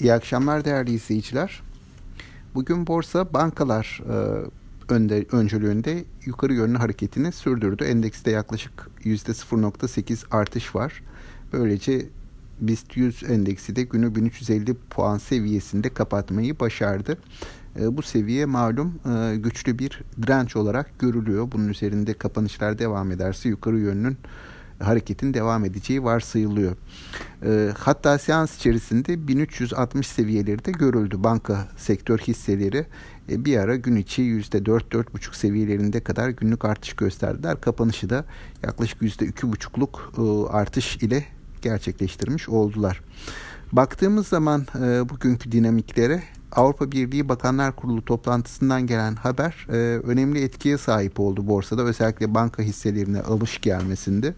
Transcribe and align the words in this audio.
İyi 0.00 0.12
akşamlar 0.12 0.64
değerli 0.64 0.92
izleyiciler. 0.92 1.62
Bugün 2.54 2.86
borsa 2.86 3.34
bankalar 3.34 4.02
e, 4.10 4.14
önde, 4.94 5.26
öncülüğünde 5.32 6.04
yukarı 6.24 6.54
yönlü 6.54 6.78
hareketini 6.78 7.32
sürdürdü. 7.32 7.84
Endekste 7.84 8.30
yaklaşık 8.30 8.90
%0.8 9.04 10.24
artış 10.30 10.74
var. 10.74 11.02
Böylece 11.52 12.06
BIST 12.60 12.96
100 12.96 13.22
endeksi 13.22 13.76
de 13.76 13.82
günü 13.82 14.14
1350 14.14 14.74
puan 14.74 15.18
seviyesinde 15.18 15.88
kapatmayı 15.88 16.60
başardı. 16.60 17.18
E, 17.80 17.96
bu 17.96 18.02
seviye 18.02 18.46
malum 18.46 19.00
e, 19.06 19.36
güçlü 19.36 19.78
bir 19.78 20.02
direnç 20.22 20.56
olarak 20.56 20.98
görülüyor. 20.98 21.52
Bunun 21.52 21.68
üzerinde 21.68 22.14
kapanışlar 22.14 22.78
devam 22.78 23.10
ederse 23.10 23.48
yukarı 23.48 23.78
yönlünün 23.78 24.16
hareketin 24.80 25.34
devam 25.34 25.64
edeceği 25.64 26.04
varsayılıyor. 26.04 26.76
E, 27.44 27.70
hatta 27.78 28.18
seans 28.18 28.56
içerisinde 28.56 29.28
1360 29.28 30.06
seviyeleri 30.06 30.64
de 30.64 30.72
görüldü. 30.72 31.24
Banka 31.24 31.68
sektör 31.76 32.18
hisseleri 32.18 32.86
e, 33.30 33.44
bir 33.44 33.56
ara 33.56 33.76
gün 33.76 33.96
içi 33.96 34.22
%4-4,5 34.22 35.36
seviyelerinde 35.36 36.00
kadar 36.00 36.28
günlük 36.28 36.64
artış 36.64 36.92
gösterdiler. 36.92 37.60
Kapanışı 37.60 38.10
da 38.10 38.24
yaklaşık 38.62 39.02
%2,5'luk 39.02 39.98
e, 40.18 40.48
artış 40.48 40.96
ile 40.96 41.24
gerçekleştirmiş 41.62 42.48
oldular. 42.48 43.00
Baktığımız 43.72 44.28
zaman 44.28 44.66
e, 44.82 45.08
bugünkü 45.08 45.52
dinamiklere 45.52 46.22
Avrupa 46.52 46.92
Birliği 46.92 47.28
Bakanlar 47.28 47.76
Kurulu 47.76 48.04
toplantısından 48.04 48.86
gelen 48.86 49.14
haber 49.14 49.66
e, 49.68 49.72
önemli 49.98 50.42
etkiye 50.42 50.78
sahip 50.78 51.20
oldu 51.20 51.46
borsada 51.46 51.82
özellikle 51.82 52.34
banka 52.34 52.62
hisselerine 52.62 53.20
alış 53.20 53.60
gelmesinde. 53.60 54.34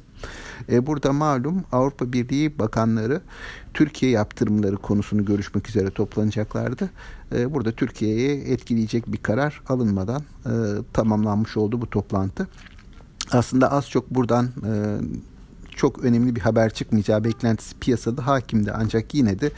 E, 0.73 0.87
burada 0.87 1.13
malum 1.13 1.65
Avrupa 1.73 2.13
Birliği 2.13 2.59
bakanları 2.59 3.21
Türkiye 3.75 4.13
yaptırımları 4.13 4.77
konusunu 4.77 5.25
görüşmek 5.25 5.69
üzere 5.69 5.91
toplanacaklardı. 5.91 6.91
E, 7.35 7.55
burada 7.55 7.73
Türkiye'ye 7.73 8.53
etkileyecek 8.53 9.13
bir 9.13 9.19
karar 9.19 9.63
alınmadan 9.69 10.23
e, 10.47 10.53
tamamlanmış 10.93 11.57
oldu 11.57 11.81
bu 11.81 11.91
toplantı. 11.91 12.49
Aslında 13.33 13.73
az 13.73 13.91
çok 13.91 14.11
buradan 14.11 14.47
e, 14.47 14.73
çok 15.79 16.05
önemli 16.05 16.37
bir 16.37 16.41
haber 16.41 16.71
çıkmayacağı 16.71 17.25
beklentisi 17.25 17.79
piyasada 17.79 18.27
hakimdi. 18.27 18.73
Ancak 18.73 19.15
yine 19.15 19.41
de 19.41 19.51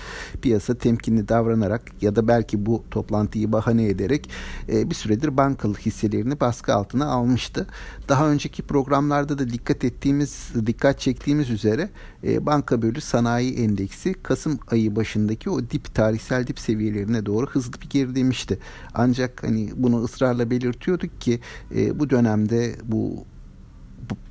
piyasa 0.42 0.74
temkinli 0.74 1.28
davranarak 1.28 2.02
ya 2.02 2.16
da 2.16 2.28
belki 2.28 2.66
bu 2.66 2.84
toplantıyı 2.90 3.52
bahane 3.52 3.86
ederek 3.86 4.30
e, 4.68 4.90
bir 4.90 4.94
süredir 4.94 5.36
bankalı 5.36 5.74
hisselerini 5.74 6.40
baskı 6.40 6.74
altına 6.74 7.06
almıştı. 7.06 7.66
Daha 8.08 8.28
önceki 8.28 8.62
programlarda 8.62 9.38
da 9.38 9.50
dikkat 9.50 9.84
ettiğimiz, 9.84 10.48
dikkat 10.66 11.00
çektiğimiz 11.00 11.50
üzere 11.50 11.90
e, 12.24 12.46
banka 12.46 12.82
bölü 12.82 13.00
sanayi 13.00 13.54
endeksi 13.54 14.14
Kasım 14.14 14.58
ayı 14.70 14.96
başındaki 14.96 15.50
o 15.50 15.70
dip 15.70 15.94
tarihsel 15.94 16.46
dip 16.46 16.58
seviyelerine 16.58 17.26
doğru 17.26 17.46
hızlı 17.46 17.80
bir 17.80 17.88
gerilemişti. 17.90 18.58
Ancak 18.94 19.42
hani 19.42 19.70
bunu 19.76 20.04
ısrarla 20.04 20.50
belirtiyorduk 20.50 21.20
ki 21.20 21.40
e, 21.74 21.98
bu 21.98 22.10
dönemde 22.10 22.76
bu 22.84 23.24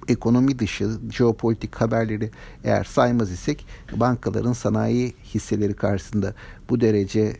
ekonomi 0.09 0.59
dışı 0.59 0.89
jeopolitik 1.11 1.75
haberleri 1.75 2.31
eğer 2.63 2.83
saymaz 2.83 3.31
isek 3.31 3.65
bankaların 3.91 4.53
sanayi 4.53 5.13
hisseleri 5.33 5.73
karşısında 5.73 6.33
bu 6.69 6.81
derece 6.81 7.37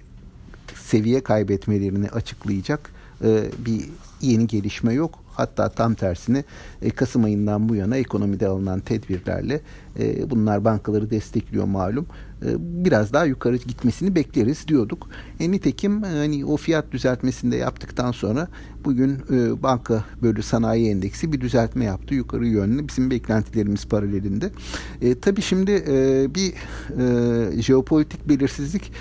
seviye 0.76 1.24
kaybetmelerini 1.24 2.10
açıklayacak 2.10 2.92
e, 3.24 3.44
bir 3.66 3.90
yeni 4.22 4.48
gelişme 4.48 4.94
yok. 4.94 5.20
Hatta 5.34 5.70
tam 5.70 5.94
tersine 5.94 6.44
e, 6.82 6.90
Kasım 6.90 7.24
ayından 7.24 7.70
bu 7.70 7.76
yana 7.76 7.98
ekonomide 7.98 8.48
alınan 8.48 8.80
tedbirlerle 8.80 9.62
e, 10.00 10.30
bunlar 10.30 10.66
bankaları 10.66 11.10
destekliyor 11.10 11.66
malum. 11.66 12.08
Biraz 12.58 13.14
daha 13.14 13.26
yukarı 13.26 13.56
gitmesini 13.56 14.16
bekleriz 14.16 14.68
diyorduk. 14.68 15.10
E, 15.40 15.52
nitekim 15.52 16.04
hani 16.04 16.46
o 16.46 16.58
fiyat 16.58 16.92
düzeltmesini 16.92 17.52
de 17.52 17.56
yaptıktan 17.56 18.12
sonra 18.12 18.48
bugün 18.86 19.18
e, 19.32 19.64
banka 19.64 20.04
bölü 20.22 20.44
sanayi 20.44 20.90
endeksi 20.90 21.34
bir 21.34 21.42
düzeltme 21.42 21.86
yaptı 21.86 22.14
yukarı 22.14 22.48
yönlü 22.48 22.88
bizim 22.88 23.12
beklentilerimiz 23.12 23.86
paralelinde. 23.86 24.52
E, 25.02 25.20
tabii 25.20 25.42
şimdi 25.42 25.72
e, 25.88 26.28
bir 26.36 26.54
e, 27.00 27.62
jeopolitik 27.62 28.30
belirsizlik 28.30 28.92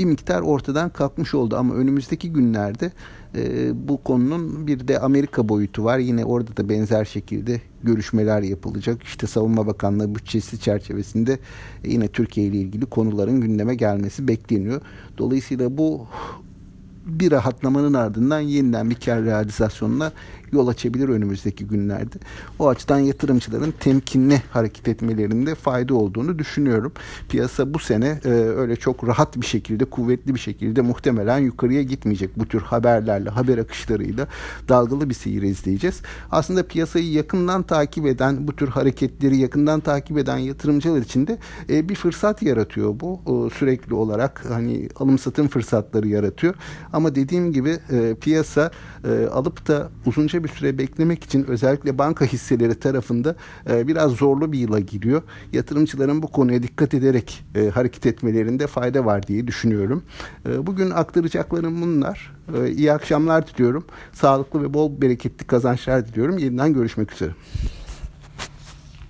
bir 0.00 0.04
miktar 0.04 0.40
ortadan 0.40 0.90
kalkmış 0.90 1.34
oldu 1.34 1.56
ama 1.56 1.74
önümüzdeki 1.74 2.32
günlerde 2.32 2.92
e, 3.36 3.70
bu 3.88 4.02
konunun 4.02 4.66
bir 4.66 4.88
de 4.88 4.98
Amerika 5.00 5.48
boyutu 5.48 5.84
var. 5.84 5.98
Yine 5.98 6.24
orada 6.24 6.56
da 6.56 6.68
benzer 6.68 7.04
şekilde 7.04 7.60
görüşmeler 7.82 8.42
yapılacak. 8.42 9.02
İşte 9.02 9.26
Savunma 9.26 9.66
Bakanlığı 9.66 10.14
bütçesi 10.14 10.60
çerçevesinde 10.60 11.38
yine 11.84 12.08
Türkiye 12.08 12.46
ile 12.46 12.56
ilgili 12.56 12.86
konuların 12.86 13.40
gündeme 13.40 13.74
gelmesi 13.74 14.28
bekleniyor. 14.28 14.80
Dolayısıyla 15.18 15.78
bu 15.78 16.06
bir 17.06 17.30
rahatlamanın 17.30 17.94
ardından 17.94 18.40
yeniden 18.40 18.90
bir 18.90 18.94
kar 18.94 19.24
realizasyonuna 19.24 20.12
yol 20.52 20.68
açabilir 20.68 21.08
önümüzdeki 21.08 21.66
günlerde. 21.66 22.16
O 22.58 22.68
açıdan 22.68 22.98
yatırımcıların 22.98 23.74
temkinli 23.80 24.42
hareket 24.50 24.88
etmelerinde 24.88 25.54
fayda 25.54 25.94
olduğunu 25.94 26.38
düşünüyorum. 26.38 26.92
Piyasa 27.28 27.74
bu 27.74 27.78
sene 27.78 28.20
e, 28.24 28.28
öyle 28.28 28.76
çok 28.76 29.08
rahat 29.08 29.36
bir 29.36 29.46
şekilde, 29.46 29.84
kuvvetli 29.84 30.34
bir 30.34 30.40
şekilde 30.40 30.80
muhtemelen 30.80 31.38
yukarıya 31.38 31.82
gitmeyecek. 31.82 32.38
Bu 32.38 32.48
tür 32.48 32.60
haberlerle, 32.60 33.30
haber 33.30 33.58
akışlarıyla 33.58 34.28
dalgalı 34.68 35.08
bir 35.08 35.14
seyir 35.14 35.42
izleyeceğiz. 35.42 36.02
Aslında 36.30 36.66
piyasayı 36.66 37.12
yakından 37.12 37.62
takip 37.62 38.06
eden, 38.06 38.48
bu 38.48 38.56
tür 38.56 38.68
hareketleri 38.68 39.36
yakından 39.36 39.80
takip 39.80 40.18
eden 40.18 40.38
yatırımcılar 40.38 41.00
için 41.00 41.26
de 41.26 41.38
e, 41.70 41.88
bir 41.88 41.94
fırsat 41.94 42.42
yaratıyor 42.42 43.00
bu. 43.00 43.20
E, 43.26 43.58
sürekli 43.58 43.94
olarak 43.94 44.44
hani 44.48 44.88
alım 44.96 45.18
satım 45.18 45.48
fırsatları 45.48 46.08
yaratıyor. 46.08 46.54
Ama 46.92 47.14
dediğim 47.14 47.52
gibi 47.52 47.78
e, 47.90 48.14
piyasa 48.14 48.70
e, 49.04 49.26
alıp 49.26 49.68
da 49.68 49.88
uzunca 50.06 50.44
bir 50.44 50.48
süre 50.48 50.78
beklemek 50.78 51.24
için 51.24 51.44
özellikle 51.44 51.98
banka 51.98 52.24
hisseleri 52.24 52.74
tarafında 52.74 53.36
e, 53.70 53.88
biraz 53.88 54.12
zorlu 54.12 54.52
bir 54.52 54.58
yıla 54.58 54.80
giriyor. 54.80 55.22
Yatırımcıların 55.52 56.22
bu 56.22 56.26
konuya 56.26 56.62
dikkat 56.62 56.94
ederek 56.94 57.44
e, 57.54 57.68
hareket 57.68 58.06
etmelerinde 58.06 58.66
fayda 58.66 59.04
var 59.04 59.26
diye 59.26 59.46
düşünüyorum. 59.46 60.02
E, 60.48 60.66
bugün 60.66 60.90
aktaracaklarım 60.90 61.82
bunlar. 61.82 62.32
E, 62.54 62.70
iyi 62.70 62.92
akşamlar 62.92 63.46
diliyorum. 63.46 63.84
Sağlıklı 64.12 64.62
ve 64.62 64.74
bol 64.74 65.00
bereketli 65.00 65.46
kazançlar 65.46 66.08
diliyorum. 66.08 66.38
Yeniden 66.38 66.74
görüşmek 66.74 67.12
üzere. 67.12 67.30